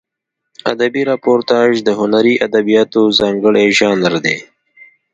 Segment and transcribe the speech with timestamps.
[0.73, 4.37] ادبي راپورتاژ د هنري ادبیاتو ځانګړی ژانر دی.